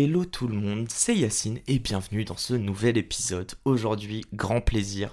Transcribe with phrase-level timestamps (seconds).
[0.00, 3.50] Hello tout le monde, c'est Yacine et bienvenue dans ce nouvel épisode.
[3.64, 5.10] Aujourd'hui, grand plaisir.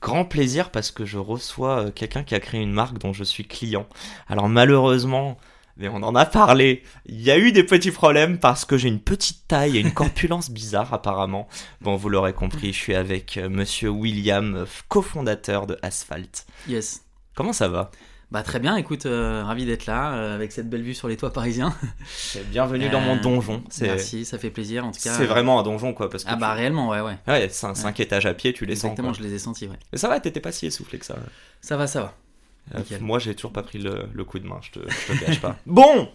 [0.00, 3.22] Grand plaisir parce que je reçois euh, quelqu'un qui a créé une marque dont je
[3.22, 3.86] suis client.
[4.26, 5.38] Alors malheureusement,
[5.76, 8.88] mais on en a parlé, il y a eu des petits problèmes parce que j'ai
[8.88, 11.46] une petite taille et une corpulence bizarre apparemment.
[11.80, 16.44] Bon, vous l'aurez compris, je suis avec euh, monsieur William, euh, cofondateur de Asphalt.
[16.66, 17.04] Yes.
[17.36, 17.92] Comment ça va?
[18.34, 21.16] Bah très bien, écoute, euh, ravi d'être là euh, avec cette belle vue sur les
[21.16, 21.72] toits parisiens.
[22.50, 23.62] Bienvenue dans mon Euh, donjon.
[23.80, 25.14] Merci, ça fait plaisir en tout cas.
[25.14, 27.16] c'est vraiment un donjon quoi parce que Ah bah tu- réellement, ouais, ouais.
[27.28, 29.18] Ouais, 5, étages à pied, tu les Exactement, sens.
[29.18, 29.28] je quoi.
[29.30, 29.78] les ai sentis, ouais.
[29.92, 31.14] Mais ça va, t'étais pas si essoufflé que ça.
[31.60, 32.00] Ça va, ça
[32.72, 32.82] va.
[33.00, 35.40] Moi, j'ai toujours pas pris le, le coup de main, je te, je te cache
[35.40, 35.56] pas.
[35.66, 36.08] Bon,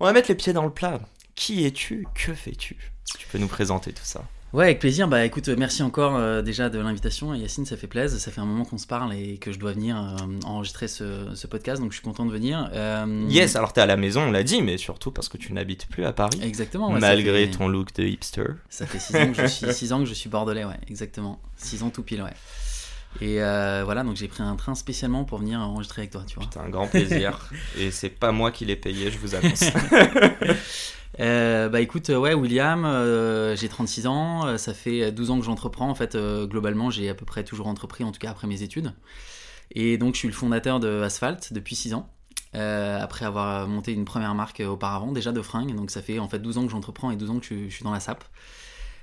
[0.00, 0.98] on va mettre les pieds dans le plat.
[1.36, 2.04] Qui es-tu?
[2.16, 2.76] Que fais-tu?
[3.16, 4.24] Tu peux nous présenter tout ça.
[4.54, 5.08] Ouais, avec plaisir.
[5.08, 7.34] Bah écoute, merci encore euh, déjà de l'invitation.
[7.34, 8.18] Yacine, ça fait plaisir.
[8.18, 11.26] Ça fait un moment qu'on se parle et que je dois venir euh, enregistrer ce,
[11.34, 12.70] ce podcast, donc je suis content de venir.
[12.72, 15.52] Euh, Yes, alors t'es à la maison, on l'a dit, mais surtout parce que tu
[15.52, 16.40] n'habites plus à Paris.
[16.42, 16.90] Exactement.
[16.92, 18.44] ouais, malgré fait- ton look de hipster.
[18.70, 21.38] Ça fait 6 ans que je suis, six ans que je suis bordelais, ouais, exactement.
[21.58, 22.32] 6 ans tout pile, ouais.
[23.20, 26.36] Et euh, voilà, donc j'ai pris un train spécialement pour venir enregistrer avec toi, tu
[26.36, 26.44] vois.
[26.52, 27.50] C'est un grand plaisir.
[27.78, 29.64] et c'est pas moi qui l'ai payé, je vous annonce.
[31.20, 35.44] Euh, bah écoute, euh, ouais, William, euh, j'ai 36 ans, ça fait 12 ans que
[35.44, 35.88] j'entreprends.
[35.88, 38.92] En fait, globalement, j'ai à peu près toujours entrepris, en tout cas après mes études.
[39.70, 42.10] Et donc, je suis le fondateur de Asphalt depuis 6 ans.
[42.54, 45.74] après avoir monté une première marque auparavant, déjà de fringues.
[45.74, 47.84] Donc, ça fait en fait 12 ans que j'entreprends et 12 ans que je suis
[47.84, 48.24] dans la SAP.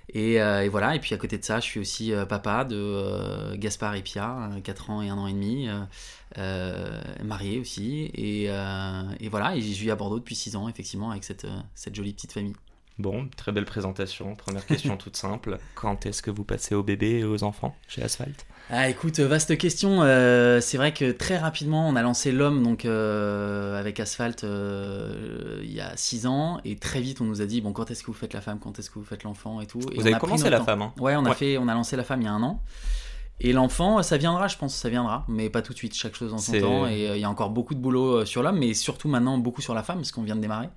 [0.09, 2.63] Et, euh, et voilà, et puis à côté de ça, je suis aussi euh, papa
[2.63, 5.67] de euh, Gaspard et Pia, 4 ans et 1 an et demi,
[7.23, 8.11] marié aussi.
[8.13, 12.13] Et, et voilà, et je vis à Bordeaux depuis 6 ans, effectivement, avec cette jolie
[12.13, 12.55] petite famille.
[12.97, 14.35] Bon, très belle présentation.
[14.35, 15.57] Première question toute simple.
[15.75, 18.45] Quand est-ce que vous passez aux bébés et aux enfants chez Asphalt?
[18.69, 20.01] Ah écoute, vaste question.
[20.01, 25.59] Euh, c'est vrai que très rapidement, on a lancé l'homme donc euh, avec Asphalt euh,
[25.63, 28.01] il y a 6 ans et très vite on nous a dit bon quand est-ce
[28.01, 29.81] que vous faites la femme, quand est-ce que vous faites l'enfant et tout?
[29.91, 30.65] Et Vous on avez a commencé la temps.
[30.65, 30.93] femme, hein?
[30.99, 31.35] Ouais, on a Ouais.
[31.35, 32.61] fait, on a lancé la femme il y a un an.
[33.41, 35.93] Et l'enfant, ça viendra, je pense, ça viendra, mais pas tout de suite.
[35.93, 36.87] Chaque chose en son temps.
[36.87, 39.37] Et euh, il y a encore beaucoup de boulot euh, sur l'homme, mais surtout maintenant
[39.37, 40.69] beaucoup sur la femme, parce qu'on vient de démarrer.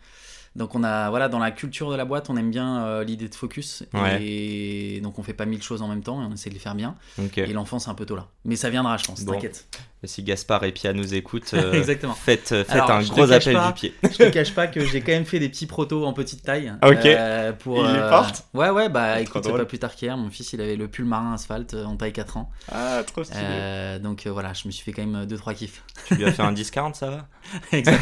[0.58, 3.28] Donc on a, voilà, dans la culture de la boîte, on aime bien euh, l'idée
[3.28, 3.84] de focus.
[3.94, 4.20] Ouais.
[4.22, 6.60] Et donc on fait pas mille choses en même temps et on essaie de les
[6.60, 6.96] faire bien.
[7.36, 8.26] Et l'enfant, c'est un peu tôt là.
[8.44, 9.32] Mais ça viendra, je pense, Bon.
[9.32, 9.68] t'inquiète.
[10.04, 12.14] Si Gaspard et Pia nous écoutent, euh, Exactement.
[12.14, 13.94] faites, faites Alors, un gros appel pas, du pied.
[14.04, 16.72] Je te cache pas que j'ai quand même fait des petits protos en petite taille.
[16.84, 17.04] Ok.
[17.04, 20.30] euh, pour, Ils les euh, portent Ouais, ouais, bah écoute, pas plus tard qu'hier, mon
[20.30, 22.48] fils il avait le pull marin asphalte euh, en taille 4 ans.
[22.70, 23.40] Ah, trop stylé.
[23.42, 25.82] Euh, donc euh, voilà, je me suis fait quand même 2-3 kiffs.
[26.06, 27.26] Tu lui as fait un discount, ça va?
[27.72, 27.98] Exact.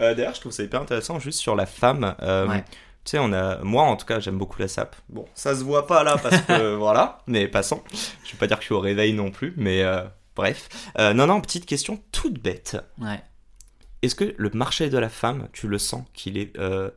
[0.00, 2.14] Euh, D'ailleurs, je trouve ça hyper intéressant juste sur la femme.
[2.22, 2.64] euh, Ouais.
[3.04, 4.96] Tu sais, on a, moi en tout cas, j'aime beaucoup la SAP.
[5.08, 7.80] Bon, ça se voit pas là parce que voilà, mais passons.
[8.24, 10.02] Je vais pas dire que je suis au réveil non plus, mais euh,
[10.36, 10.68] bref.
[10.98, 12.76] Euh, non, non, petite question toute bête.
[12.98, 13.20] Ouais.
[14.02, 16.90] Est-ce que le marché de la femme, tu le sens qu'il est, euh,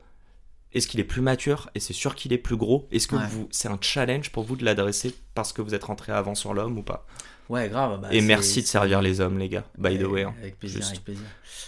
[0.74, 2.88] est-ce qu'il est plus mature et c'est sûr qu'il est plus gros?
[2.92, 3.26] Est-ce que Ouais.
[3.28, 6.54] vous, c'est un challenge pour vous de l'adresser parce que vous êtes rentré avant sur
[6.54, 7.08] l'homme ou pas?
[7.50, 8.00] Ouais, grave.
[8.02, 9.64] bah, Et merci de servir les hommes, les gars.
[9.78, 10.24] By the way.
[10.24, 10.34] hein.
[10.40, 10.92] Avec plaisir, Juste.
[10.92, 11.24] avec plaisir.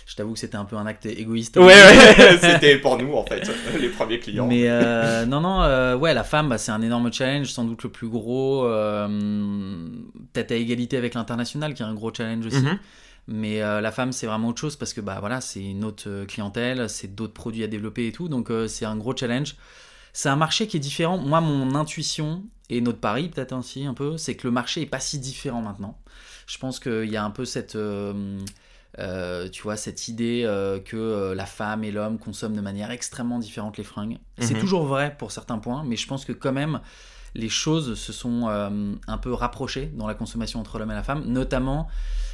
[0.06, 1.58] Je t'avoue que c'était un peu un acte égoïste.
[1.58, 3.50] Ouais, ouais, c'était pour nous en fait,
[3.80, 4.46] les premiers clients.
[4.48, 7.84] Mais euh, non, non, euh, ouais, la femme, bah, c'est un énorme challenge, sans doute
[7.84, 9.08] le plus gros, euh,
[10.34, 12.62] peut-être à égalité avec l'international, qui est un gros challenge aussi.
[12.62, 12.78] Mhm.
[13.28, 16.90] Mais la femme, c'est vraiment autre chose parce que bah voilà, c'est une autre clientèle,
[16.90, 19.56] c'est d'autres produits à développer et tout, donc c'est un gros challenge.
[20.14, 21.18] C'est un marché qui est différent.
[21.18, 24.86] Moi, mon intuition et notre pari, peut-être ainsi un peu, c'est que le marché est
[24.86, 25.98] pas si différent maintenant.
[26.48, 28.40] Je pense qu'il y a un peu cette, euh,
[29.00, 32.92] euh, tu vois, cette idée euh, que euh, la femme et l'homme consomment de manière
[32.92, 34.18] extrêmement différente les fringues.
[34.40, 34.60] C'est Mhm.
[34.60, 36.82] toujours vrai pour certains points, mais je pense que quand même
[37.34, 41.24] les choses se sont un peu rapprochées dans la consommation entre l'homme et la femme,
[41.26, 41.88] notamment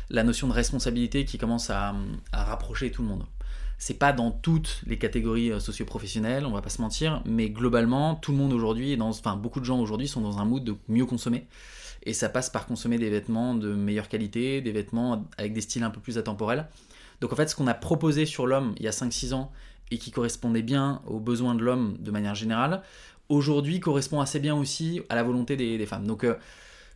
[0.10, 1.94] la notion de responsabilité qui commence à,
[2.32, 3.24] à rapprocher tout le monde.
[3.78, 8.16] C'est pas dans toutes les catégories euh, socio-professionnelles, on va pas se mentir, mais globalement,
[8.16, 11.06] tout le monde aujourd'hui, enfin beaucoup de gens aujourd'hui sont dans un mood de mieux
[11.06, 11.46] consommer.
[12.04, 15.84] Et ça passe par consommer des vêtements de meilleure qualité, des vêtements avec des styles
[15.84, 16.68] un peu plus atemporels.
[17.22, 19.52] Donc en fait, ce qu'on a proposé sur l'homme il y a 5-6 ans
[19.92, 22.82] et qui correspondait bien aux besoins de l'homme de manière générale,
[23.30, 26.08] aujourd'hui correspond assez bien aussi à la volonté des, des femmes.
[26.08, 26.36] Donc euh,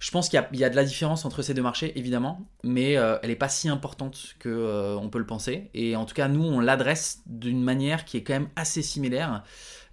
[0.01, 3.19] Je pense qu'il y, a de la différence entre ces deux marchés, évidemment, mais euh,
[3.21, 5.69] elle n'est pas si importante que euh, on peut le penser.
[5.75, 9.43] Et en tout cas, nous, on l'adresse d'une manière qui est quand même assez similaire.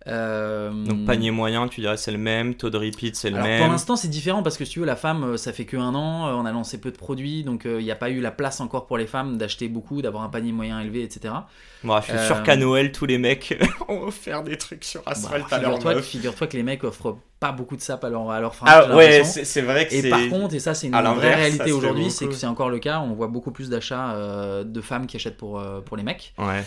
[0.06, 3.60] Euh, Donc panier moyen, tu dirais c'est le même, taux de repeat c'est le même.
[3.60, 5.94] Pour l'instant c'est différent parce que si tu veux la femme ça fait que un
[5.94, 8.60] an, on a lancé peu de produits donc il n'y a pas eu la place
[8.60, 11.34] encore pour les femmes d'acheter beaucoup, d'avoir un panier moyen élevé etc.
[11.82, 13.58] Bon, je suis sûr qu'à Noël tous les mecs
[13.88, 17.76] ont offert des trucs sur Asphalt bah, figure-toi, figure-toi que les mecs offrent pas beaucoup
[17.76, 20.74] de sap à leur, à Ah ouais, c'est vrai que Et par contre, et ça
[20.74, 23.70] c'est une vraie réalité aujourd'hui, c'est que c'est encore le cas, on voit beaucoup plus
[23.70, 26.34] d'achats de femmes qui achètent pour, pour les mecs.
[26.38, 26.64] Ouais.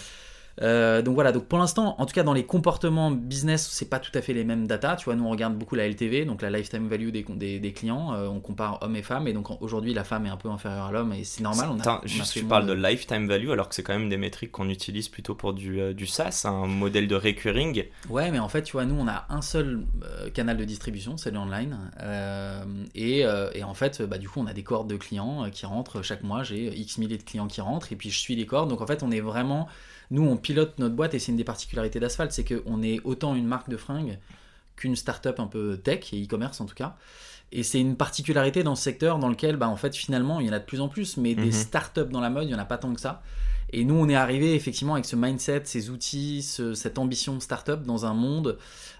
[0.61, 3.99] Euh, donc voilà, donc pour l'instant, en tout cas dans les comportements business, c'est pas
[3.99, 4.95] tout à fait les mêmes data.
[4.95, 8.13] Tu vois, nous on regarde beaucoup la LTV, donc la lifetime value des, des, clients.
[8.13, 10.85] Euh, on compare hommes et femmes, et donc aujourd'hui la femme est un peu inférieure
[10.85, 11.69] à l'homme, et c'est normal.
[11.71, 12.73] On a, juste, tu parles de...
[12.73, 15.93] lifetime value, alors que c'est quand même des métriques qu'on utilise plutôt pour du, euh,
[15.93, 17.85] du SaaS, un modèle de recurring.
[18.09, 19.85] Ouais, mais en fait, tu vois, nous on a un seul
[20.33, 21.77] canal de distribution, c'est le online,
[22.95, 26.01] et, et, en fait, bah, du coup, on a des cordes de clients qui rentrent
[26.01, 26.43] chaque mois.
[26.43, 28.69] J'ai X milliers de clients qui rentrent, et puis je suis les cordes.
[28.69, 29.67] Donc en fait, on est vraiment
[30.11, 33.33] nous, on pilote notre boîte et c'est une des particularités d'Asphalt, c'est qu'on est autant
[33.33, 34.19] une marque de fringues
[34.75, 36.97] qu'une start-up un peu tech et e-commerce en tout cas.
[37.53, 40.49] Et c'est une particularité dans ce secteur dans lequel, bah, en fait, finalement, il y
[40.49, 41.51] en a de plus en plus, mais des mhm.
[41.51, 43.21] start-up dans la mode, il n'y en a pas tant que ça.
[43.73, 48.05] Et nous, on est arrivé effectivement avec ce mindset, ces outils, cette ambition start-up dans
[48.05, 48.57] un monde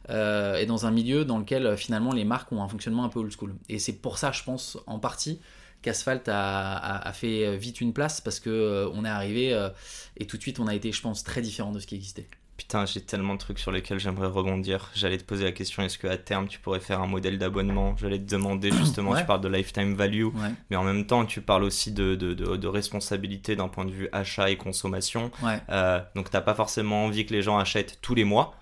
[0.09, 3.19] euh, et dans un milieu dans lequel finalement les marques ont un fonctionnement un peu
[3.19, 3.55] old school.
[3.67, 5.39] Et c'est pour ça, je pense, en partie,
[5.81, 9.69] qu'Asphalt a, fait vite une place parce que euh, on est arrivé euh,
[10.17, 12.27] et tout de suite on a été, je pense, très différent de ce qui existait.
[12.57, 14.91] Putain, j'ai tellement de trucs sur lesquels j'aimerais rebondir.
[14.93, 17.95] J'allais te poser la question est-ce qu'à terme tu pourrais faire un modèle d'abonnement?
[17.97, 20.27] J'allais te demander justement, tu parles de lifetime value,
[20.69, 24.09] mais en même temps tu parles aussi de, de, de, responsabilité d'un point de vue
[24.11, 25.31] achat et consommation.
[25.69, 28.55] Euh, donc t'as pas forcément envie que les gens achètent tous les mois.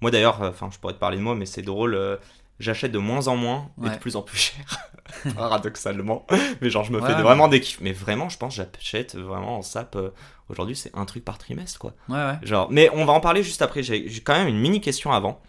[0.00, 2.18] Moi d'ailleurs, enfin je pourrais te parler de moi, mais c'est drôle
[2.60, 4.64] j'achète de moins en moins et de plus en plus cher.
[5.34, 6.26] Paradoxalement.
[6.60, 7.80] Mais genre, je me fais vraiment des kiffs.
[7.80, 9.96] Mais vraiment, je pense j'achète vraiment en sap.
[9.96, 10.10] Euh,
[10.48, 11.94] aujourd'hui, c'est un truc par trimestre, quoi.
[12.08, 12.38] Ouais, ouais.
[12.42, 13.82] Genre, mais on va en parler juste après.
[13.82, 15.40] J'ai quand même une mini question avant.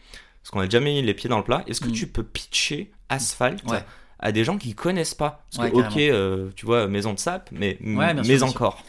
[0.42, 1.63] Parce qu'on a déjà mis les pieds dans le plat.
[1.66, 1.94] Est-ce que mm.
[1.94, 3.63] tu peux pitcher Asphalt
[4.19, 5.44] à des gens qui connaissent pas?
[5.51, 8.84] Parce que, ok, euh, tu vois, maison de sap, mais, mais encore.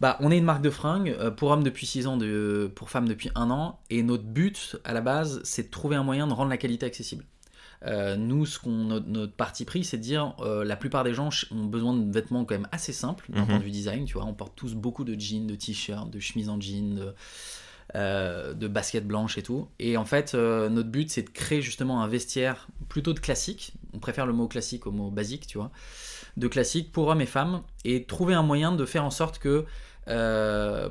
[0.00, 2.88] Bah, on est une marque de fringues, euh, pour hommes depuis 6 ans, de, pour
[2.88, 6.26] femmes depuis 1 an, et notre but à la base, c'est de trouver un moyen
[6.26, 7.24] de rendre la qualité accessible.
[7.86, 11.30] Euh, nous, ce qu'on notre, parti pris, c'est de dire euh, la plupart des gens
[11.50, 13.64] ont besoin de vêtements quand même assez simples d'un point de mhm.
[13.64, 14.04] vue design.
[14.04, 17.14] Tu vois, on porte tous beaucoup de jeans, de t-shirts, de chemises en jean, de,
[17.94, 19.68] euh, de baskets blanches et tout.
[19.78, 23.72] Et en fait, notre but, c'est de créer justement un vestiaire plutôt de classique.
[23.94, 25.70] On préfère le mot classique au mot basique, tu vois.
[26.36, 29.64] De classique pour hommes et femmes et trouver un moyen de faire en sorte que
[30.08, 30.88] euh,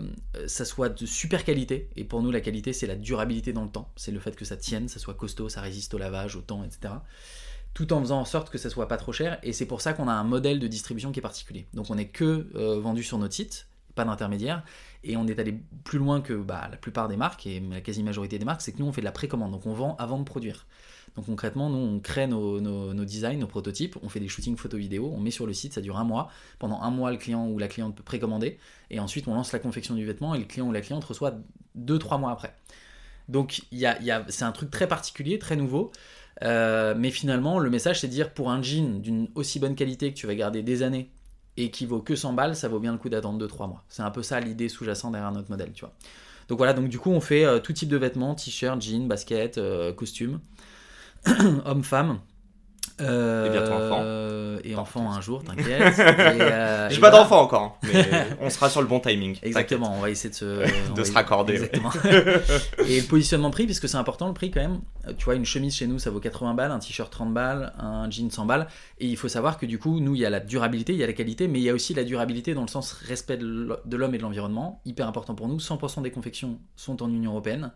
[0.48, 1.90] ça soit de super qualité.
[1.96, 3.90] Et pour nous, la qualité, c'est la durabilité dans le temps.
[3.96, 6.64] C'est le fait que ça tienne, ça soit costaud, ça résiste au lavage, au temps,
[6.64, 6.94] etc.
[7.74, 9.40] Tout en faisant en sorte que ça soit pas trop cher.
[9.44, 11.68] Et c'est pour ça qu'on a un modèle de distribution qui est particulier.
[11.74, 14.64] Donc on n'est que euh, vendu sur notre site, pas d'intermédiaire.
[15.04, 18.38] Et on est allé plus loin que bah, la plupart des marques, et la quasi-majorité
[18.38, 19.52] des marques, c'est que nous, on fait de la précommande.
[19.52, 20.66] Donc on vend avant de produire.
[21.20, 25.20] Donc concrètement, nous, on crée nos, designs, nos prototypes, on fait des shootings photo-vidéo, on
[25.20, 26.32] met sur le site, ça dure un mois.
[26.60, 28.58] Pendant un mois, le client ou la cliente peut précommander.
[28.90, 31.34] Et ensuite, on lance la confection du vêtement et le client ou la cliente reçoit
[31.78, 32.56] 2-3 mois après.
[33.28, 33.64] Donc
[34.30, 35.92] c'est un truc très particulier, très nouveau.
[36.42, 40.14] Euh, mais finalement, le message, c'est de dire pour un jean d'une aussi bonne qualité
[40.14, 41.12] que tu vas garder des années
[41.58, 43.84] et qui vaut que 100 balles, ça vaut bien le coup d'attendre 2-3 mois.
[43.90, 45.94] C'est un peu ça l'idée sous-jacente derrière notre modèle, tu vois.
[46.48, 49.58] Donc voilà, donc du coup, on fait euh, tout type de vêtements, t-shirt, jean, basket,
[49.58, 50.40] euh, costume.
[51.66, 52.20] homme-femme.
[53.02, 54.62] Euh, et bientôt enfant.
[54.64, 56.00] Et enfant un jour, t'inquiète.
[56.40, 58.06] Euh, J'ai pas d'enfant encore, mais
[58.42, 59.38] on sera sur le bon timing.
[59.42, 61.54] Exactement, on va essayer de se, de se raccorder.
[61.54, 61.92] Exactement.
[62.86, 64.80] et le positionnement prix, puisque c'est important le prix quand même.
[65.18, 68.10] Tu vois, une chemise chez nous, ça vaut 80 balles, un t-shirt 30 balles, un
[68.10, 68.68] jean 100 balles.
[69.00, 71.04] Et il faut savoir que du coup, nous, il y a la durabilité, il y
[71.04, 73.98] a la qualité, mais il y a aussi la durabilité dans le sens respect de
[73.98, 74.82] l'homme et de l'environnement.
[74.86, 75.58] Hyper important pour nous.
[75.58, 77.72] 100% des confections sont en Union Européenne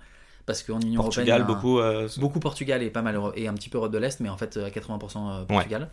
[0.45, 3.69] parce qu'en Union Portugal, Européenne, beaucoup, euh, beaucoup Portugal et pas mal et un petit
[3.69, 5.89] peu Europe de l'Est, mais en fait à 80% euh, Portugal.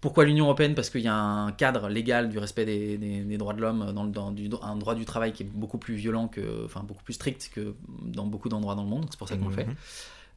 [0.00, 0.74] Pourquoi l'Union Européenne?
[0.74, 4.32] Parce qu'il y a un cadre légal du respect des, droits de l'homme, dans, dans
[4.32, 7.52] du, un droit du travail qui est beaucoup plus violent, que, enfin beaucoup plus strict
[7.54, 9.06] que dans beaucoup d'endroits dans le monde.
[9.10, 9.66] C'est pour ça qu'on le fait.
[9.66, 9.74] Mhm.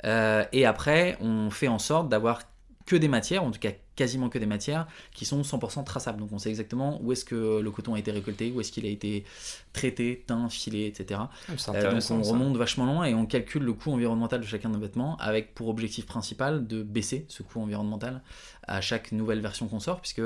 [0.05, 2.41] Euh, et après, on fait en sorte d'avoir
[2.85, 6.19] que des matières, en tout cas quasiment que des matières, qui sont 100% traçables.
[6.19, 8.85] Donc on sait exactement où est-ce que le coton a été récolté, où est-ce qu'il
[8.85, 9.25] a été
[9.73, 11.21] traité, teint, filé, etc.
[11.21, 14.69] Ah, euh, donc on remonte vachement loin et on calcule le coût environnemental de chacun
[14.69, 18.21] de nos vêtements avec pour objectif principal de baisser ce coût environnemental
[18.67, 20.21] à chaque nouvelle version qu'on sort, puisque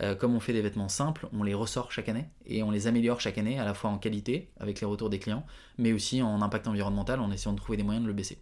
[0.00, 2.88] euh, comme on fait des vêtements simples, on les ressort chaque année et on les
[2.88, 5.46] améliore chaque année, à la fois en qualité avec les retours des clients,
[5.78, 8.38] mais aussi en impact environnemental en essayant de trouver des moyens de le baisser.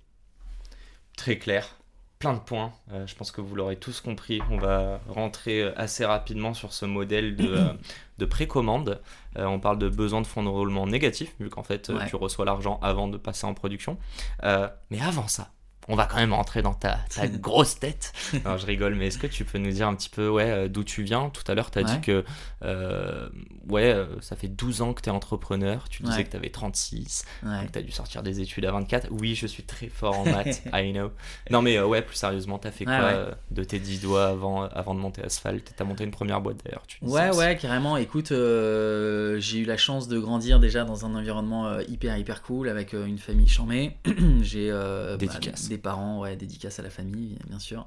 [1.16, 1.76] Très clair
[2.22, 2.72] plein de points.
[2.92, 4.40] Euh, je pense que vous l'aurez tous compris.
[4.48, 7.72] On va rentrer assez rapidement sur ce modèle de, euh,
[8.18, 9.00] de précommande.
[9.38, 12.06] Euh, on parle de besoin de fonds de roulement négatif, vu qu'en fait, Ouais.
[12.08, 13.98] tu reçois l'argent avant de passer en production.
[14.44, 15.50] Euh, mais avant ça,
[15.88, 18.12] on va quand même rentrer dans ta, ta grosse tête.
[18.44, 20.68] Non, je rigole, mais est-ce que tu peux nous dire un petit peu ouais, euh,
[20.68, 21.30] d'où tu viens?
[21.30, 21.88] Tout à l'heure, tu as Ouais.
[21.90, 22.24] dit que
[22.64, 23.28] euh,
[23.68, 25.88] ouais, euh, ça fait 12 ans que tu es entrepreneur.
[25.88, 26.24] Tu disais Ouais.
[26.24, 27.24] que tu avais 36.
[27.42, 27.60] Ouais.
[27.60, 29.08] Donc, tu as dû sortir des études à 24.
[29.10, 31.10] Oui, je suis très fort en maths, I know.
[31.50, 34.26] Non, mais euh, ouais, plus sérieusement, tu as fait quoi euh, de tes 10 doigts
[34.28, 35.72] avant, avant de monter Asphalt?
[35.76, 36.84] Tu as monté une première boîte d'ailleurs.
[37.02, 37.38] Ouais, aussi.
[37.40, 37.96] ouais, carrément.
[37.96, 42.92] Écoute, j'ai eu la chance de grandir déjà dans un environnement hyper, hyper cool avec
[42.92, 43.96] une famille charmée.
[44.42, 45.68] j'ai bah, Dédicace.
[45.72, 47.86] Des parents, ouais, dédicace à la famille, bien sûr.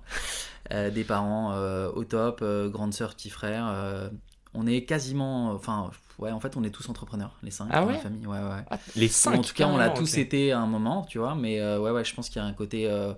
[0.71, 3.67] Euh, des parents euh, au top, euh, grande sœur, petit frère.
[3.69, 4.09] euh,
[4.57, 7.87] on est quasiment, enfin, ouais, en fait, on est tous entrepreneurs, les cinq Ah dans
[7.87, 8.25] ouais la famille.
[8.25, 8.63] Ouais, ouais.
[8.71, 11.35] Ah, les 5 en tout cas, on l'a tous été à un moment, tu vois.
[11.35, 12.89] Mais euh, ouais, ouais, je pense qu'il y a un côté.
[12.89, 13.13] euh,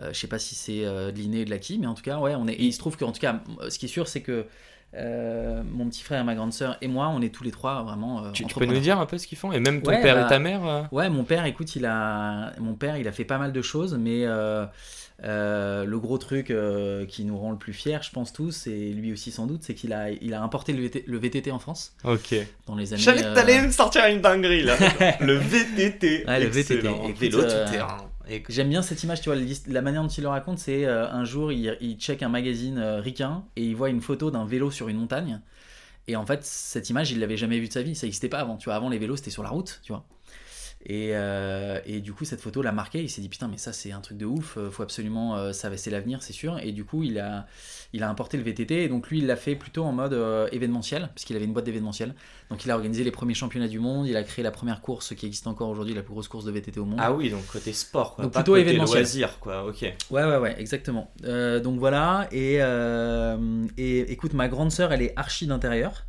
[0.00, 2.02] euh, je sais pas si c'est euh, de l'inné ou de l'acquis, mais en tout
[2.04, 2.52] cas, ouais, on est.
[2.54, 4.46] Et il se trouve qu'en tout cas, ce qui est sûr, c'est que
[4.94, 8.24] euh, mon petit frère, ma grande sœur et moi, on est tous les trois vraiment.
[8.24, 10.00] euh, Tu, tu peux nous dire un peu ce qu'ils font Et même ton Ouais,
[10.02, 13.06] père bah, et ta mère euh Ouais, mon père, écoute, il a, mon père, il
[13.06, 14.64] a fait pas mal de choses, mais euh,
[15.24, 18.92] euh, le gros truc euh, qui nous rend le plus fiers, je pense tous, et
[18.92, 21.58] lui aussi sans doute, c'est qu'il a, il a importé le, VT le VTT en
[21.58, 22.34] France Ok.
[22.66, 23.00] dans les années.
[23.00, 24.76] Je savais que euh, t'allais me sortir une dinguerie là.
[25.20, 26.24] le VTT.
[26.26, 26.86] Ouais, le VTT.
[26.88, 27.98] Écoute, Vélo tout terrain.
[28.48, 31.24] J'aime bien cette image, tu vois, la manière dont il le raconte, c'est euh, un
[31.24, 34.88] jour, il, il check un magazine euh, et il voit une photo d'un vélo sur
[34.88, 35.40] une montagne.
[36.08, 38.40] Et en fait, cette image, il l'avait jamais vue de sa vie, ça n'existait pas
[38.40, 38.74] avant, tu vois.
[38.74, 40.04] Avant, les vélos, c'était sur la route, tu vois.
[40.86, 43.02] Et, euh, et du coup, cette photo l'a marqué.
[43.02, 44.56] Il s'est dit putain, mais ça, c'est un truc de ouf.
[44.56, 46.58] euh, Faut absolument, euh, ça, c'est l'avenir, c'est sûr.
[46.62, 47.46] Et du coup, il a,
[47.92, 48.84] il a importé le VTT.
[48.84, 51.64] Et donc lui, il l'a fait plutôt en mode euh, événementiel, puisqu'il avait une boîte
[51.66, 52.14] d'événementiel.
[52.50, 54.06] Donc il a organisé les premiers championnats du monde.
[54.06, 56.52] Il a créé la première course qui existe encore aujourd'hui, la plus grosse course de
[56.52, 57.00] VTT au monde.
[57.02, 58.24] Ah oui, donc côté sport, quoi.
[58.24, 59.00] Donc pas plutôt côté événementiel.
[59.00, 59.66] loisir, quoi.
[59.66, 59.82] Ok.
[59.82, 61.10] Ouais, ouais, ouais, exactement.
[61.22, 62.60] Donc voilà, et,
[63.76, 66.04] et écoute, ma grande sœur, elle est archi d'intérieur.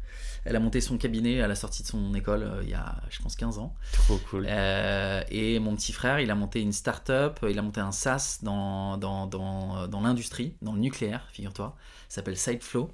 [0.46, 2.96] Elle a monté son cabinet à la sortie de son école euh, il y a,
[3.10, 3.76] je pense, 15 ans.
[3.92, 4.46] Trop cool.
[4.48, 8.40] Euh, et mon petit frère, il a monté une start-up, il a monté un SaaS
[8.42, 11.76] dans, dans, dans, dans l'industrie, dans le nucléaire, figure-toi.
[12.08, 12.92] Ça s'appelle Sideflow.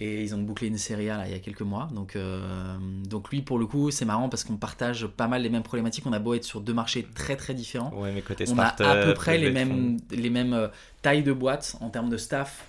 [0.00, 1.88] Et ils ont bouclé une série A là, il y a quelques mois.
[1.92, 5.48] Donc, euh, donc lui, pour le coup, c'est marrant parce qu'on partage pas mal les
[5.48, 6.06] mêmes problématiques.
[6.06, 8.66] On a beau être sur deux marchés très très différents Ouais, mais côté on a
[8.66, 10.68] à peu près les mêmes, les mêmes euh,
[11.02, 12.64] tailles de boîtes en termes de staff.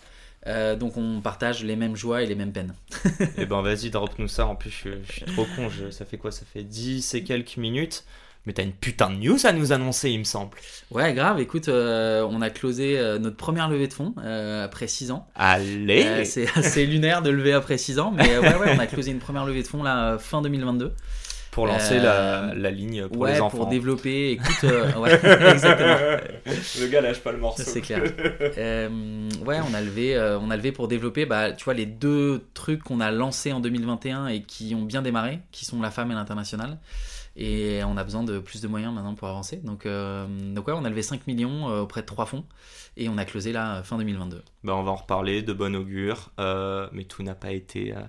[0.48, 2.74] Euh, donc on partage les mêmes joies et les mêmes peines.
[3.38, 4.46] Et ben vas-y, drop-nous ça.
[4.48, 5.70] En plus, je, suis- je suis trop con.
[5.70, 6.32] je- ça fait quoi?
[6.32, 8.04] Ça fait 10 et quelques minutes.
[8.46, 10.58] Mais t'as une putain de news à nous annoncer, il me semble.
[10.92, 14.88] Ouais, grave, écoute, euh, on a closé euh, notre première levée de fonds euh, après
[14.88, 15.28] 6 ans.
[15.36, 19.12] Allez c'est assez lunaire de lever après 6 ans, mais ouais, ouais, on a closé
[19.12, 20.94] une première levée de fonds là, fin 2022.
[21.60, 23.58] Pour lancer Euh, la, la ligne pour ouais, les enfants.
[23.58, 25.14] pour développer, écoute, euh, ouais,
[25.52, 25.96] exactement.
[26.82, 27.64] Le gars lâche pas le morceau.
[27.66, 28.02] C'est clair.
[28.58, 28.90] Euh,
[29.46, 32.46] ouais, on a levé, euh, on a levé pour développer, bah, tu vois, les deux
[32.54, 36.12] trucs qu'on a lancés en 2021 et qui ont bien démarré, qui sont la femme
[36.12, 36.78] et l'international.
[37.36, 39.58] Et on a besoin de plus de moyens maintenant pour avancer.
[39.58, 42.44] Donc, euh, donc ouais, on a levé 5 millions euh, auprès de trois fonds
[42.98, 44.42] et on a closé là fin 2022.
[44.64, 46.32] Bah, on va en reparler de bon augure.
[46.40, 48.00] euh, mais tout n'a pas été euh,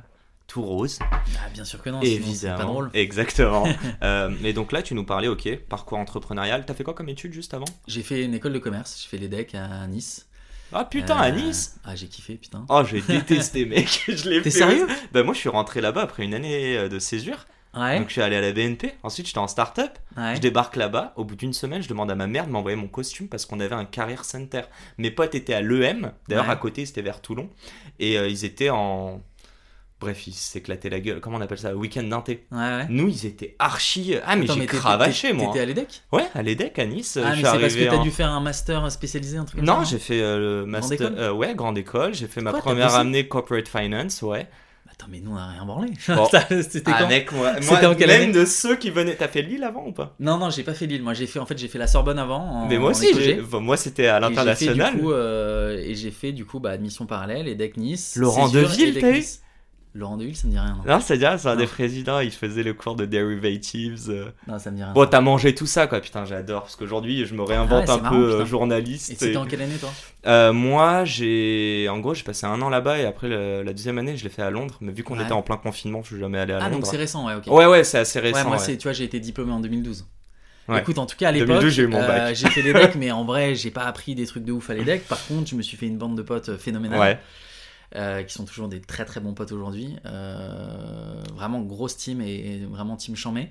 [0.50, 0.98] tout rose.
[1.02, 2.56] Ah, bien sûr que non, Évidemment.
[2.58, 2.90] pas drôle.
[2.94, 3.66] Exactement.
[4.02, 6.64] Euh, et donc là, tu nous parlais, ok, parcours entrepreneurial.
[6.66, 7.66] T'as fait quoi comme étude juste avant?
[7.86, 10.26] J'ai fait une école de commerce, j'ai fait l'EDEC à Nice.
[10.72, 12.64] Ah putain, à Euh, Nice Ah, j'ai kiffé, putain.
[12.68, 14.04] Oh, j'ai détesté, mec.
[14.08, 14.86] Je l'ai T'es sérieux?
[15.12, 17.46] Bah, moi, je suis rentré là-bas après une année euh, de césure.
[17.76, 18.94] Ouais, Donc, je suis allé à la BNP.
[19.04, 19.92] Ensuite, j'étais en start-up.
[20.16, 20.34] ouais.
[20.36, 21.12] Je débarque là-bas.
[21.16, 23.60] Au bout d'une semaine, je demande à ma mère de m'envoyer mon costume parce qu'on
[23.60, 24.62] avait un career center.
[24.98, 26.12] Mes potes étaient à l'EM.
[26.28, 26.50] D'ailleurs, Ouais.
[26.52, 27.48] à côté, c'était vers Toulon.
[28.00, 29.20] Et euh, ils étaient en.
[30.00, 31.20] Bref, ils s'éclataient la gueule.
[31.20, 31.74] Comment on appelle ça?
[31.76, 32.46] Week-end d'inté.
[32.50, 32.86] Ouais, ouais.
[32.88, 34.14] Nous, ils étaient archi.
[34.26, 35.48] Ah, mais j'ai cravaché, moi.
[35.48, 36.02] T'étais à l'EDEC?
[36.10, 37.18] Ouais, à l'EDEC à Nice.
[37.22, 39.66] Ah, mais c'est parce que t'as en- dû faire un master spécialisé, un truc comme
[39.66, 41.08] Non, j'ai fait euh, le master.
[41.08, 42.14] école euh, ouais, grande école.
[42.14, 44.46] J'ai fait ma Quoi, première année corporate finance, ouais.
[44.90, 45.90] Attends, mais nous on a rien branlé.
[46.08, 46.26] Bon.
[46.62, 49.14] C'était Ah, quand mec, moi, moi en même de ceux qui venaient.
[49.16, 50.14] T'as fait Lille avant ou pas?
[50.18, 51.02] Non, non, j'ai pas fait Lille.
[51.02, 52.40] Moi, j'ai fait, en fait, j'ai fait la Sorbonne avant.
[52.40, 53.06] En, Mais moi aussi,
[53.42, 54.94] enfin, moi c'était à Et j'ai fait, l'international.
[54.94, 58.16] du coup, euh, et j'ai fait du coup bah, admission parallèle, EDEC Nice.
[58.16, 59.24] Laurent Deville, et t'as eu.
[59.92, 60.78] Laurent Deville, ça me dit rien.
[60.86, 63.98] Non, Non, c'est-à-dire, c'est un des présidents, il faisait le cours de derivatives.
[64.08, 64.26] euh.
[64.46, 64.92] Non, ça me dit rien.
[64.92, 66.00] Bon, t'as mangé tout ça, quoi.
[66.00, 66.62] Putain, j'adore.
[66.62, 68.44] Parce qu'aujourd'hui, je me réinvente Ah ouais, c'est un marrant, peu euh, putain.
[68.44, 69.10] journaliste.
[69.10, 69.90] et c'était et- en quelle année, toi?
[70.26, 71.88] Euh, moi, j'ai.
[71.90, 74.30] En gros, j'ai passé un an là-bas et après le- la deuxième année, je l'ai
[74.30, 74.76] fait à Londres.
[74.80, 75.24] Mais vu qu'on Ouais.
[75.24, 76.86] était en plein confinement, je suis jamais allé à Ah, donc Londres.
[76.88, 77.48] c'est récent, ouais, ok.
[77.48, 78.46] ouais, ouais, c'est assez Ouais, récent.
[78.46, 78.62] moi, ouais.
[78.62, 80.06] c'est, tu vois, j'ai été diplômé en 2012.
[80.68, 80.78] Ouais.
[80.82, 83.24] Écoute, en tout cas, à 2012, l'époque, j'ai eu mon euh, fait l'EDEC, mais en
[83.24, 85.02] vrai, j'ai pas appris des trucs de ouf à l'EDEC.
[85.08, 87.00] Par contre, je me suis fait une bande de potes phénoménale.
[87.00, 87.18] Ouais.
[87.96, 89.96] Euh, qui sont toujours des très très bons potes aujourd'hui.
[90.06, 93.50] Euh, vraiment grosse team et, et vraiment team chamé.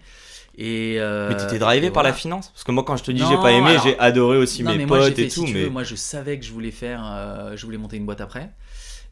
[0.57, 3.03] Et, euh, Mais tu t'es drivé et par la finance Parce que moi, quand je
[3.03, 5.45] te dis j'ai pas aimé, j'ai adoré aussi Non, mes potes fait, et tout.
[5.45, 8.49] mais veux, moi, je savais que je voulais faire, je voulais monter une boîte après.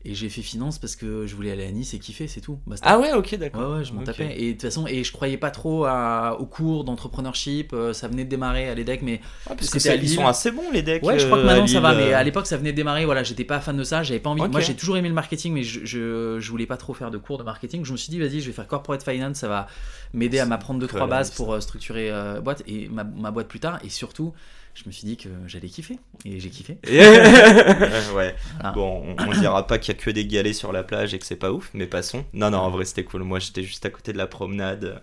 [0.06, 2.60] Et j'ai fait finance parce que je voulais aller à Nice et kiffer, c'est tout.
[2.66, 2.88] Basta.
[2.88, 3.72] Ah ouais, ok, d'accord.
[3.72, 4.36] Ouais, ouais, je m'en tapais.
[4.40, 7.74] Et de toute façon, et je croyais pas trop à- au cours d'entrepreneurship.
[7.74, 9.14] euh, ça venait de démarrer à l'EDEC, mais
[9.50, 11.04] Ouais, parce que ils sont assez bons les decks.
[11.04, 11.94] ouais, je crois que euh, maintenant ça va.
[11.96, 13.06] Mais à l'époque, ça venait de démarrer.
[13.06, 14.04] Voilà, j'étais pas fan de ça.
[14.04, 14.48] J'avais pas envie.
[14.48, 17.18] Moi, j'ai toujours aimé le marketing, mais je, je, je voulais pas trop faire de
[17.18, 17.84] cours de marketing.
[17.84, 19.38] Je me suis dit, vas-y, je vais faire corporate finance.
[19.38, 19.68] Ça va
[20.14, 23.48] m'aider à m'apprendre deux trois bases pour euh, structurer euh, boîte et ma, ma boîte
[23.48, 23.80] plus tard.
[23.84, 24.34] Et surtout,
[24.78, 25.98] je me suis dit que j'allais kiffer.
[26.26, 26.78] Et j'ai kiffé.
[26.88, 28.36] ouais.
[28.56, 28.72] Voilà.
[28.74, 31.20] Bon, on, on dira pas qu'il y a que des galets sur la plage et
[31.20, 32.24] que c'est pas ouf, mais passons.
[32.34, 33.24] Non, non, en vrai, c'était cool.
[33.24, 35.02] Moi, j'étais juste à côté de la promenade.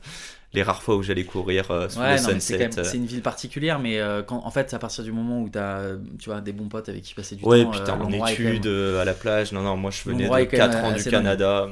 [0.52, 2.58] Les rares fois où j'allais courir euh, sous Ouais, le non, sunset.
[2.58, 5.48] même- c'est une ville particulière, mais euh, quand, en fait, à partir du moment où
[5.50, 7.84] tu as tu vois, des bons potes avec qui passer du Ouais, temps, puis euh,
[7.84, 9.50] t'es en quand même- études euh, à la plage.
[9.50, 11.02] Non, non, moi je venais de est quand même 4 ans du.
[11.10, 11.68] Canada.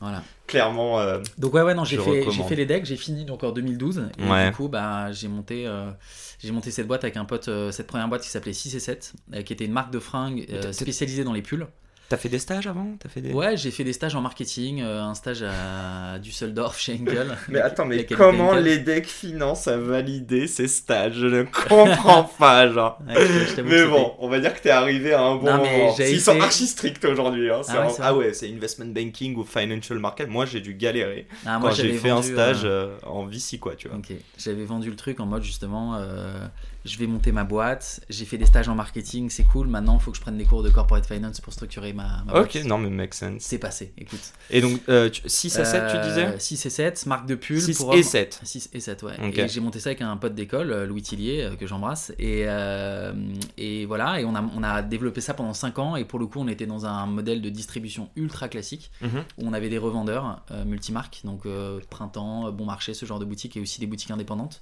[0.00, 0.22] Voilà.
[0.46, 2.48] Clairement, euh, Donc ouais, ouais, non, j'ai fait, j'ai recommande.
[2.48, 4.48] fait les decks, j'ai fini donc en 2012, et Ouais.
[4.50, 5.90] du coup, bah, j'ai monté, euh,
[6.38, 8.80] j'ai monté cette boîte avec un pote, euh, cette première boîte qui s'appelait 6 et
[8.80, 11.66] 7, euh, qui était une marque de fringues euh, spécialisée dans les pulls.
[12.08, 12.96] T'as fait des stages avant?
[12.98, 13.32] T'as fait des...
[13.32, 17.36] Ouais, j'ai fait des stages en marketing, euh, un stage à Düsseldorf chez Henkel.
[17.48, 21.14] Mais attends, mais comment les decks finance a validé ces stages?
[21.14, 22.98] Je ne comprends pas, genre.
[23.06, 23.14] Ouais,
[23.56, 25.96] je- Mais bon, on va dire que t'es arrivé à un bon Non, mais moment.
[25.98, 27.50] Ils sont archi stricts aujourd'hui.
[27.50, 27.60] Hein.
[27.68, 30.28] Ah ouais, un- c'est ah ouais, c'est investment banking ou financial market.
[30.28, 33.26] Moi, j'ai dû galérer Ah, moi, quand j'ai fait un vendu, stage euh, euh, en
[33.26, 33.98] VC, quoi, tu vois.
[33.98, 36.46] Ok, j'avais vendu le truc en mode justement, euh,
[36.88, 40.02] je vais monter ma boîte, j'ai fait des stages en marketing, c'est cool, maintenant il
[40.02, 42.64] faut que je prenne des cours de corporate finance pour structurer ma, ma Ok, boîte.
[42.64, 43.42] non, mais make sense.
[43.42, 44.32] C'est passé, écoute.
[44.50, 46.26] Et donc, euh, tu- 6 à 7, tu disais?
[46.26, 48.02] Euh, 6 et 7, marque de pull 6 pour et hommes.
[48.02, 48.40] 7.
[48.42, 49.12] 6 et 7, ouais.
[49.34, 52.12] Et j'ai monté ça avec un pote d'école, euh, Louis Tillier, euh, que j'embrasse.
[52.18, 53.12] Et, euh,
[53.56, 55.96] et voilà, et on a, on a développé ça pendant 5 ans.
[55.96, 59.24] Et pour le coup, on était dans un modèle de distribution ultra classique, Mhm.
[59.38, 63.18] où on avait des revendeurs euh, multimarques, donc euh, Printemps, euh, Bon Marché, ce genre
[63.18, 64.60] de boutiques, et aussi des boutiques indépendantes.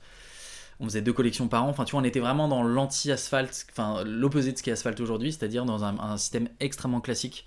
[0.80, 1.68] On faisait deux collections par an.
[1.68, 5.32] Enfin, tu vois, on était vraiment dans l'anti-asphalte, enfin, l'opposé de ce qu'est asphalte aujourd'hui,
[5.32, 7.46] c'est-à-dire dans un, un système extrêmement classique.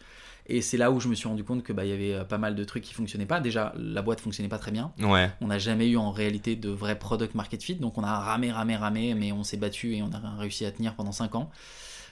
[0.52, 2.40] Et c'est là où je me suis rendu compte que bah, y avait euh, pas
[2.40, 3.40] mal de trucs qui fonctionnaient pas.
[3.40, 4.92] Déjà, la boîte fonctionnait pas très bien.
[5.00, 5.30] Ouais.
[5.42, 8.52] On n'a jamais eu en réalité de vrai product market fit, donc on a ramé,
[8.52, 11.52] ramé, ramé, mais on s'est battu et on a réussi à tenir pendant 5 ans.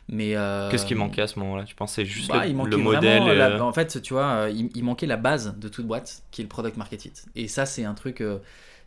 [0.10, 1.64] Mais euh, Qu'est-ce qui manquait à ce moment-là?
[1.64, 4.14] Tu pensais juste bah, le, il le manquait modèle vraiment la- euh, En fait, tu
[4.14, 7.12] vois, il, il manquait la base de toute boîte, qui est le product market fit.
[7.36, 8.22] Et ça, c'est un truc.
[8.22, 8.38] euh,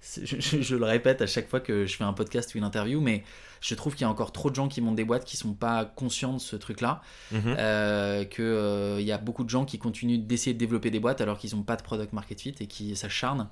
[0.02, 2.64] je, je- je le répète à chaque fois que je fais un podcast ou une
[2.64, 3.22] interview, mais
[3.60, 5.52] je trouve qu'il y a encore trop de gens qui montent des boîtes qui sont
[5.52, 7.02] pas conscients de ce truc-là.
[7.32, 7.54] mhm.
[7.58, 11.20] Euh, que euh, y a beaucoup de gens qui continuent d'essayer de développer des boîtes
[11.20, 13.48] alors qu'ils n'ont pas de product market fit et qui s'acharnent.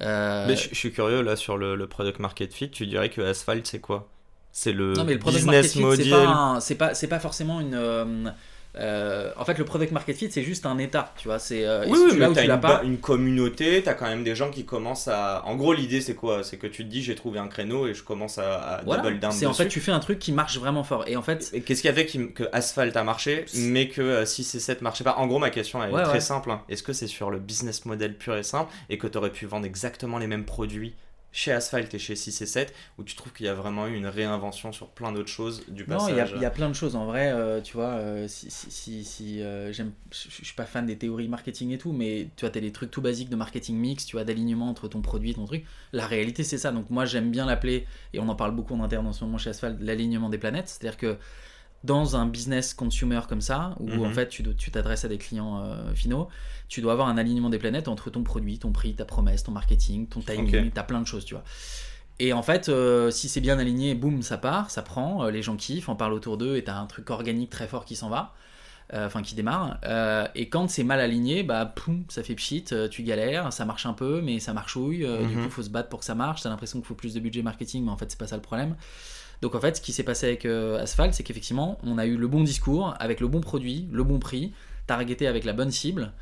[0.00, 2.70] Euh, Mais je, je suis curieux là sur le, le product market fit.
[2.70, 4.08] Tu dirais que Asphalt c'est quoi?
[4.52, 6.04] C'est le, non mais le product market business fit model.
[6.04, 8.34] c'est pas, un- c'est pas c'est pas forcément une
[8.78, 11.84] euh, en fait le product market fit c'est juste un état tu vois c'est euh,
[11.88, 14.50] Oui, oui, tu mais t'as tu une, pas une communauté, t'as quand même des gens
[14.50, 15.42] qui commencent à.
[15.46, 16.44] En gros, l'idée c'est quoi?
[16.44, 19.02] C'est que tu te dis j'ai trouvé un créneau et je commence à, à voilà
[19.02, 21.22] double down c'est en fait tu fais un truc qui marche vraiment fort et en
[21.22, 24.60] fait Et Qu'est-ce qui a fait que Asphalt a marché, mais que euh, 6 et
[24.60, 25.16] 7 marchait pas?
[25.16, 26.20] En gros, ma question elle est Ouais, très ouais.
[26.20, 26.50] simple.
[26.50, 26.62] hein.
[26.68, 29.46] Est-ce que c'est sur le business model pur et simple et que tu aurais pu
[29.46, 30.94] vendre exactement les mêmes produits
[31.30, 33.94] chez Asphalt et chez 6 et 7 ou tu trouves qu'il y a vraiment eu
[33.94, 36.50] une réinvention sur plein d'autres choses du non passage il y, a- il y a
[36.50, 36.96] plein de choses.
[36.96, 40.64] En vrai euh, tu vois euh, si, si, si, si, euh, j'aime je suis pas
[40.64, 43.36] fan des théories marketing et tout mais tu vois t'as des trucs tout basiques de
[43.36, 45.64] marketing mix tu vois d'alignement entre ton produit et ton truc.
[45.92, 46.72] La réalité c'est ça.
[46.72, 49.36] Donc moi j'aime bien l'appeler et on en parle beaucoup en interne en ce moment
[49.38, 50.68] chez Asphalt l'alignement des planètes.
[50.68, 51.18] C'est à dire que
[51.84, 54.04] dans un business consumer comme ça, où Mhm.
[54.06, 56.28] en fait tu t'adresses à des clients euh, finaux,
[56.68, 59.52] tu dois avoir un alignement des planètes entre ton produit, ton prix, ta promesse, ton
[59.52, 60.72] marketing, ton timing, Ok.
[60.74, 61.44] t'as plein de choses, tu vois.
[62.18, 65.40] Et en fait, euh, si c'est bien aligné, boum, ça part, ça prend, euh, les
[65.42, 68.08] gens kiffent, en parlent autour d'eux et t'as un truc organique très fort qui s'en
[68.08, 68.34] va,
[68.92, 69.78] enfin qui démarre.
[70.34, 73.92] Et quand c'est mal aligné, bah poum, ça fait pchit, tu galères, ça marche un
[73.92, 75.44] peu, mais ça marchouille, euh, du Mhm.
[75.44, 77.42] coup faut se battre pour que ça marche, t'as l'impression qu'il faut plus de budget
[77.42, 78.74] marketing, mais en fait c'est pas ça le problème.
[79.42, 82.16] Donc en fait, ce qui s'est passé avec euh, Asphalt, c'est qu'effectivement, on a eu
[82.16, 84.52] le bon discours, avec le bon produit, le bon prix,
[84.86, 86.12] targeté avec la bonne cible,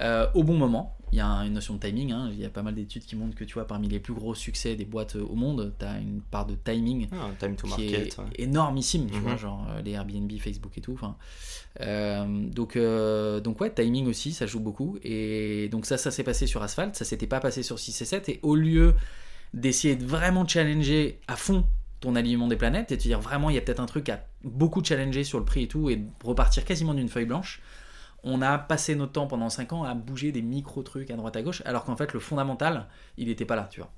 [0.00, 0.96] euh, au bon moment.
[1.12, 2.28] Il y a une notion de timing, hein.
[2.32, 4.32] il y a pas mal d'études qui montrent que tu vois, parmi les plus gros
[4.36, 7.66] succès des boîtes euh, au monde, tu as une part de timing Ah, time to
[7.66, 8.06] qui market.
[8.14, 8.24] est ouais.
[8.38, 9.20] énormissime, tu Mhm.
[9.22, 10.96] vois, genre euh, les Airbnb, Facebook et tout.
[11.80, 12.78] Euh, donc,
[13.42, 14.98] donc ouais, timing aussi, ça joue beaucoup.
[15.02, 18.04] Et donc ça, ça s'est passé sur Asphalt, ça s'était pas passé sur 6 et
[18.04, 18.28] 7.
[18.28, 18.94] Et au lieu
[19.54, 21.64] d'essayer de vraiment challenger à fond
[22.00, 24.20] ton alignement des planètes et te dire vraiment il y a peut-être un truc à
[24.42, 27.60] beaucoup challenger sur le prix et tout et repartir quasiment d'une feuille blanche,
[28.22, 31.36] on a passé notre temps pendant 5 ans à bouger des micro trucs à droite
[31.36, 32.86] à gauche alors qu'en fait le fondamental
[33.16, 33.90] il n'était pas là tu vois.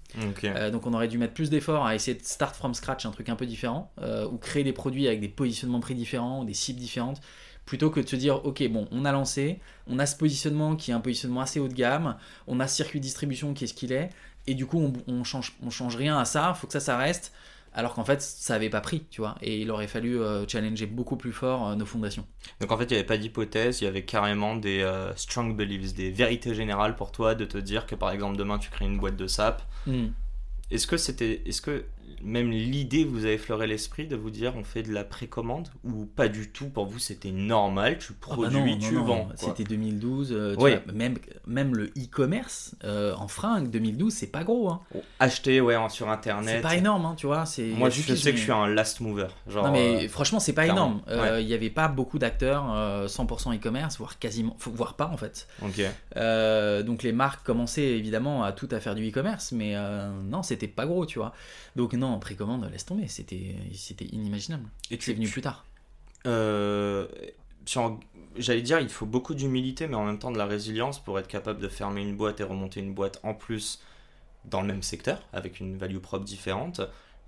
[0.44, 3.10] Euh, donc on aurait dû mettre plus d'efforts à essayer de start from scratch un
[3.10, 6.44] truc un peu différent, euh, ou créer des produits avec des positionnements prix différents, ou
[6.44, 7.20] des cibles différentes,
[7.64, 10.90] plutôt que de se dire, ok, bon, on a lancé, on a ce positionnement qui
[10.90, 13.66] est un positionnement assez haut de gamme, on a ce circuit de distribution qui est
[13.68, 14.10] ce qu'il est,
[14.46, 16.96] et du coup, on, on change, on change rien à ça, faut que ça, ça
[16.96, 17.32] reste
[17.74, 20.86] alors qu'en fait ça avait pas pris, tu vois, et il aurait fallu euh, challenger
[20.86, 22.26] beaucoup plus fort euh, nos fondations.
[22.60, 25.56] Donc en fait il n'y avait pas d'hypothèse, il y avait carrément des euh, strong
[25.56, 28.84] beliefs, des vérités générales pour toi de te dire que par exemple demain tu crées
[28.84, 29.62] une boîte de sap.
[29.86, 30.08] Hmm.
[30.70, 31.84] Est-ce que c'était, est-ce que
[32.22, 36.06] même l'idée vous avez effleuré l'esprit de vous dire on fait de la précommande ou
[36.06, 36.66] pas du tout?
[36.66, 41.16] Pour vous c'était normal tu ah bah produis tu vends c'était 2012 euh, vois, même
[41.46, 44.80] même le e-commerce euh, en fringues 2012 c'est pas gros hein.
[45.20, 46.56] acheter ouais sur internet.
[46.56, 49.00] C'est pas énorme hein, tu vois c'est moi je, sais que je suis un last
[49.00, 51.02] mover genre non mais euh, franchement c'est pas énorme.
[51.38, 52.64] Il y avait pas beaucoup d'acteurs
[53.06, 55.48] 100% e-commerce voire quasiment voire pas en fait.
[55.62, 55.80] Ok.
[56.84, 59.74] Donc les marques commençaient évidemment à tout à faire du e-commerce mais
[60.24, 61.32] non c'était pas gros tu vois.
[61.76, 63.54] Donc non, en précommande, laisse tomber, c'était,
[64.10, 64.68] inimaginable.
[64.90, 65.64] Et tu es venu plus tard.
[66.26, 67.06] Euh,
[68.36, 71.28] j'allais dire, il faut beaucoup d'humilité, mais en même temps de la résilience pour être
[71.28, 73.80] capable de fermer une boîte et remonter une boîte en plus
[74.44, 76.80] dans le même secteur, avec une value propre différente.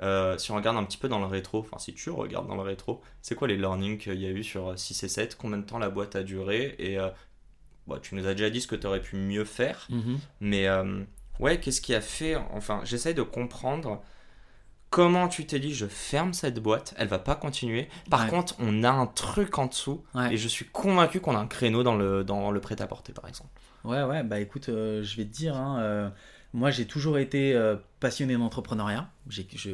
[0.03, 2.57] Euh, si on regarde un petit peu dans le rétro, enfin si tu regardes dans
[2.57, 5.59] le rétro, c'est quoi les learnings qu'il y a eu sur 6 et 7 Combien
[5.59, 6.75] de temps la boîte a duré?
[6.81, 7.11] Et euh,
[8.03, 10.17] tu nous as déjà dit ce que tu aurais pu mieux faire, mm-hmm.
[10.41, 10.67] mais
[11.39, 14.03] ouais, qu'est-ce qui a fait Enfin, j'essaye de comprendre
[14.94, 17.88] comment tu t'es dit je ferme cette boîte, elle va pas continuer.
[18.11, 21.48] Par contre, on a un truc en dessous et je suis convaincu qu'on a un
[21.48, 23.50] créneau dans le, dans le prêt-à-porter par exemple.
[23.83, 26.09] Ouais, ouais, bah écoute, euh, je vais te dire, hein, euh,
[26.55, 29.09] moi j'ai toujours été euh, passionné d'entrepreneuriat.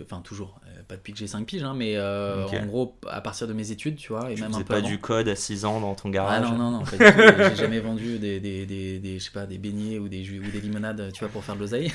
[0.03, 3.21] Enfin toujours, euh, pas depuis que j'ai 5 piges, hein, mais euh, en gros à
[3.21, 5.37] partir de mes études, tu vois, et tu même un peu pas du code à
[5.37, 6.43] 6 ans dans ton garage.
[6.47, 9.99] Ah non non non, j'ai jamais vendu des, des, des, je sais pas des beignets
[9.99, 11.93] ou des ou des limonades, tu vois, pour faire de l'oseille.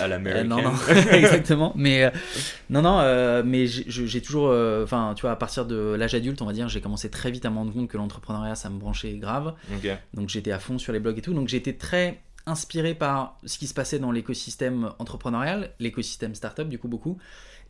[0.00, 0.46] à l'américaine.
[0.48, 0.72] non non,
[1.10, 1.72] exactement.
[1.74, 2.12] Mais
[2.70, 4.50] non non, mais j'ai toujours,
[4.84, 7.44] enfin tu vois, à partir de l'âge adulte, on va dire, j'ai commencé très vite
[7.44, 9.54] à me rendre compte que l'entrepreneuriat ça me branchait grave.
[10.14, 13.58] Donc j'étais à fond sur les blogs et tout, donc j'étais très inspiré par ce
[13.58, 17.18] qui se passait dans l'écosystème entrepreneurial, l'écosystème startup du coup beaucoup.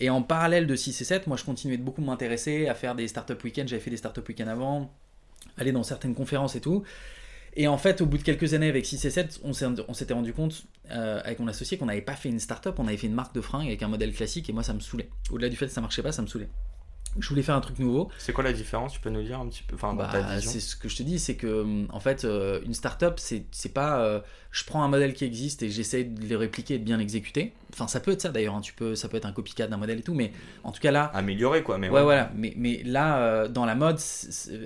[0.00, 2.94] Et en parallèle de 6 et 7, moi je continuais de beaucoup m'intéresser à faire
[2.94, 4.92] des startup week-ends, j'avais fait des startup week-ends avant,
[5.58, 6.82] aller dans certaines conférences et tout.
[7.54, 10.32] Et en fait, au bout de quelques années avec 6 et 7, on s'était rendu
[10.32, 13.14] compte euh, avec mon associé qu'on n'avait pas fait une startup, on avait fait une
[13.14, 15.10] marque de fringues avec un modèle classique et moi ça me saoulait.
[15.30, 16.48] Au-delà du fait que ça marchait pas, ça me saoulait
[17.18, 18.10] je voulais faire un truc nouveau.
[18.18, 18.92] C'est quoi la différence?
[18.92, 21.18] Tu peux nous dire un petit peu enfin, bah, C'est ce que je te dis,
[21.18, 24.20] c'est que en fait, euh, une startup, c'est pas euh,
[24.50, 27.52] je prends un modèle qui existe et j'essaie de le répliquer et de bien l'exécuter.
[27.72, 29.76] Enfin, ça peut être ça d'ailleurs, hein, tu peux, ça peut être un copycat d'un
[29.76, 30.32] modèle et tout, mais
[30.64, 31.04] en tout cas là.
[31.14, 32.02] Améliorer quoi, mais ouais.
[32.02, 33.98] voilà, mais, mais là, euh, dans la mode,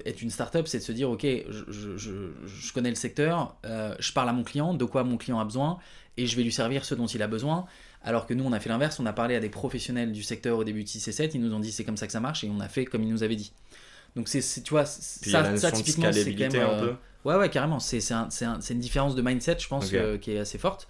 [0.04, 4.12] être une startup, c'est de se dire, ok, je, je, je connais le secteur, je
[4.12, 5.78] parle à mon client, de quoi mon client a besoin,
[6.16, 7.66] et je vais lui servir ce dont il a besoin.
[8.06, 10.56] Alors que nous, on a fait l'inverse, on a parlé à des professionnels du secteur
[10.58, 12.20] au début de 6 et 7, ils nous ont dit c'est comme ça que ça
[12.20, 13.52] marche et on a fait comme ils nous avaient dit.
[14.14, 16.62] Donc c'est, tu vois, ça, ça typiquement, c'est quand même...
[16.62, 16.86] Un peu.
[16.86, 18.00] Euh, ouais, ouais, carrément, c'est,
[18.70, 20.86] une différence de mindset, je pense, euh, qui est assez forte.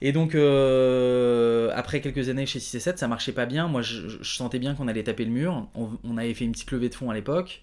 [0.00, 3.66] Et donc, euh, après quelques années chez 6 et 7, ça marchait pas bien.
[3.66, 5.66] Moi, je, sentais bien qu'on allait taper le mur.
[5.74, 7.62] On, avait fait une petite levée de fonds à l'époque.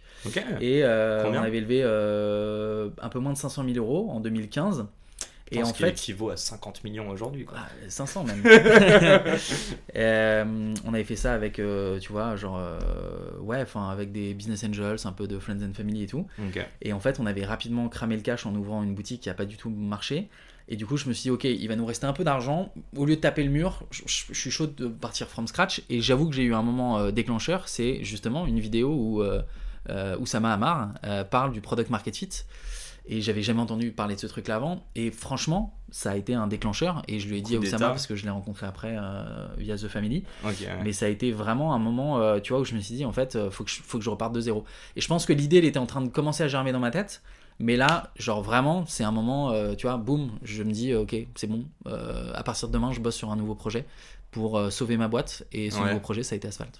[0.59, 4.87] Et on avait levé un peu moins de 500 000 euros en 2015.
[5.51, 7.45] Et en fait, équivaut à 50 millions aujourd'hui.
[7.87, 8.43] 500 ah, même.
[9.95, 12.79] Euh, on avait fait ça avec, euh, tu vois, genre, euh,
[13.39, 16.27] ouais, enfin, avec des business angels, un peu de friends and family et tout.
[16.81, 19.33] Et en fait, on avait rapidement cramé le cash en ouvrant une boutique qui a
[19.33, 20.29] pas du tout marché.
[20.69, 22.71] Et du coup, je me suis dit, ok, il va nous rester un peu d'argent.
[22.95, 25.81] Au lieu de taper le mur, je, suis chaud de partir from scratch.
[25.89, 27.67] Et j'avoue que j'ai eu un moment déclencheur.
[27.67, 30.93] C'est justement une vidéo où, où Sama Amar
[31.31, 32.29] parle du product market fit.
[33.09, 34.83] Et j'avais jamais entendu parler de ce truc-là avant.
[34.95, 37.01] Et franchement, ça a été un déclencheur.
[37.07, 39.77] Et je lui ai dit à Oussama, parce que je l'ai rencontré après euh, via
[39.77, 40.23] The Family.
[40.83, 43.05] Mais ça a été vraiment un moment, euh, tu vois, où je me suis dit,
[43.05, 44.65] en fait, euh, faut que je, faut que je reparte de zéro.
[44.95, 46.91] Et je pense que l'idée, elle était en train de commencer à germer dans ma
[46.91, 47.21] tête.
[47.59, 51.47] Mais là, genre vraiment, c'est un moment, tu vois, boum, je me dis, ok, c'est
[51.47, 51.65] bon.
[51.85, 53.85] à partir de demain, je bosse sur un nouveau projet
[54.29, 55.43] pour sauver ma boîte.
[55.51, 56.79] Et ce nouveau projet, ça a été Asphalt.